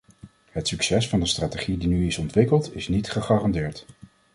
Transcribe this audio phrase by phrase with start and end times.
[0.51, 3.85] Het succes van de strategie die nu is ontwikkeld, is niet gegarandeerd.